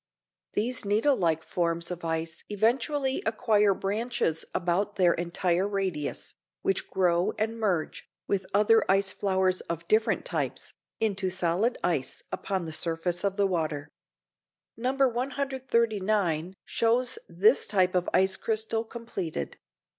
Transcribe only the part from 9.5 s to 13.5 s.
of different types, into solid ice upon the surface of the